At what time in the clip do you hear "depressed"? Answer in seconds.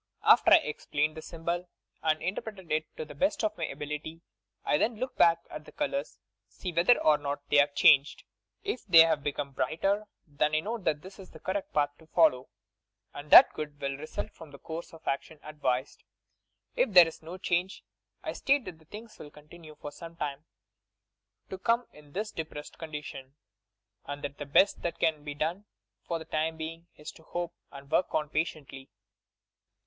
22.31-22.79